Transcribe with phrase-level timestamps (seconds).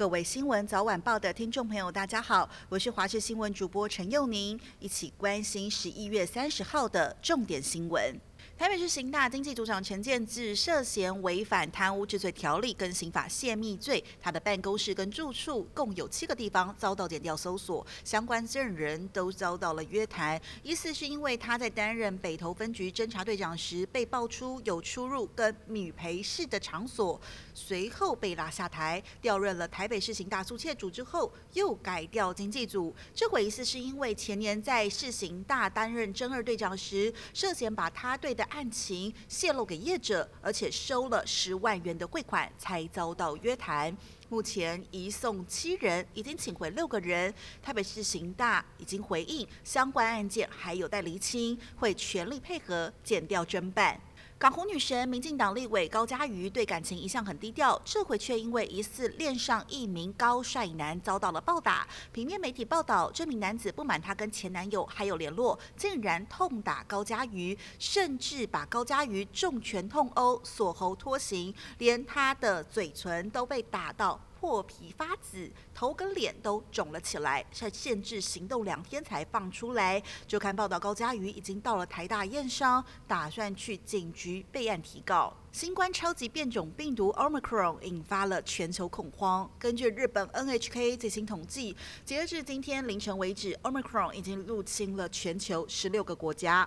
[0.00, 8.18] 各位新闻早晚报的听众朋友，大家好，我是华视新闻主播陈佑宁，一起关心十一月三十号的重点新闻。
[8.60, 27.18] 台北市刑大经济组长陈建志涉嫌违反贪污治罪条例跟刑法泄密罪，他的办公室跟住处共有七个地方遭到检调搜索，相关证人都遭到了约谈，疑似是因为他在担任北投分局侦查队长时被爆出有出入跟女陪侍的场所，
[27.54, 43.96] 随后被拉下台，调任了台北市刑大肃窃组之后又改调经济组，这回疑似是因为前年在市刑大担任侦二队长时，涉嫌把他队的案情泄露给业者，而且收了十万元的汇款，才遭到约谈。
[44.28, 47.34] 目前移送七人，已经请回六个人。
[47.62, 54.00] 台北市刑大已经回应，相关案件还有待厘清，会全力配合减调侦办。
[54.40, 61.86] 港红女神、民进党立委高嘉瑜对感情一向很低调，这回却因为疑似恋上一名高帅男遭到了暴打。
[62.10, 74.18] 平面媒体报道，这名男子不满她跟前男友还有联络，竟然痛打高嘉瑜，甚至把高嘉瑜重拳痛殴、锁喉拖行，连她的嘴唇都被打到。
[74.40, 80.02] 破皮发紫，头跟脸都肿了起来，在限制行动两天才放出来。
[80.26, 85.30] 就看报道，高嘉瑜已经到了台大验伤，打算去警局备案提告。
[85.52, 89.50] 新冠超级变种病毒 Omicron 引发了全球恐慌。
[89.58, 96.66] 根据日本 NHK 最新统计，截至今天凌晨为止，Omicron 已经入侵了全球十六个国家。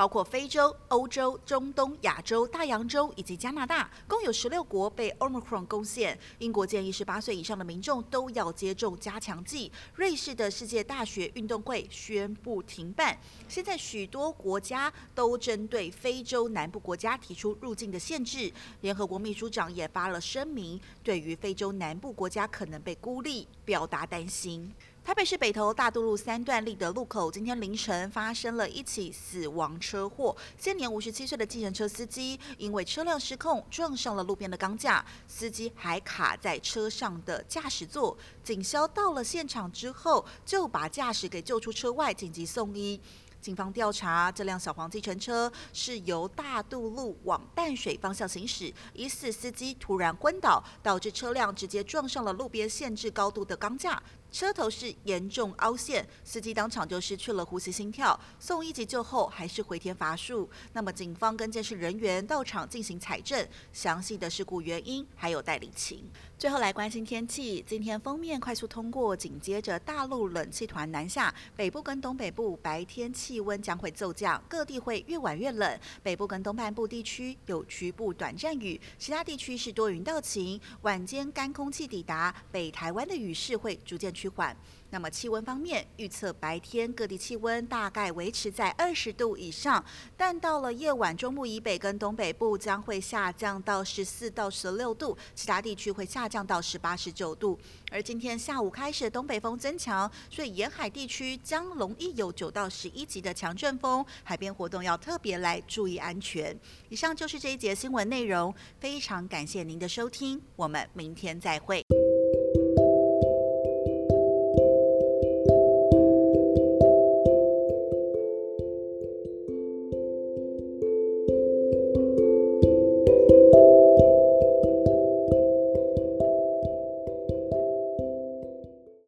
[0.00, 6.18] 包括非洲、欧洲、中东、亚洲、大洋洲以及加拿大，共有十六国被 Omicron 攻陷。
[6.38, 9.70] 英国建议十八岁以上的民众都要接种加强剂。
[9.94, 13.14] 瑞士的世界大学运动会宣布停办。
[13.46, 18.50] 现在许多国家都针对非洲南部国家提出入境的限制。
[18.80, 24.72] 联合国秘书长也发了声明，对于非洲南部国家可能被孤立，表达担心。
[25.02, 30.36] 台北市北投大渡路三段立德路口，今天凌晨发生了一起死亡车祸。
[30.58, 38.16] 现年五十七岁的计程车司机因为车辆失控撞上了路边的钢架，司机还卡在车上的驾驶座。
[38.44, 43.00] 警消到了现场之后，就把驾驶给救出车外，紧急送医。
[43.40, 54.00] 警方调查，这辆小黄计程车是由大渡路往淡水方向行驶，疑似司机突然昏倒，导致车辆直接撞上了路边限制高度的钢架。
[54.30, 60.48] 车头是严重凹陷，司机当场就失去了呼吸、心跳，送医急救后还是回天乏术。
[60.72, 66.02] 那么警方跟监视人员到场进行采证，详细的事故原因还有待厘清。
[66.38, 75.78] 最后来关心天气，今天封面快速通过，紧接着大陆冷气团南下，北部跟东北部白天气温将会骤降，各地会越晚越冷。
[76.02, 80.58] 北部跟东半部地区有局部短暂雨，其他地区是多云到晴。
[80.82, 84.54] 晚间干空气抵达北台湾的雨势会逐渐趋缓。
[84.92, 89.82] 那么气温方面，预测白天各地气温大概维持在二十度以上，
[90.16, 97.56] 但到了夜晚，中部以北跟东北部将会下降到十四到十六度，其他地区会下降到十八、十九度。
[97.92, 106.58] 而今天下午开始，东北风增强，所以沿海地区将容易有九到十一级的强阵风，海边活动要特别来注意安全。
[106.88, 111.99] 以上就是这一节新闻内容，非常感谢您的收听，我们明天再会。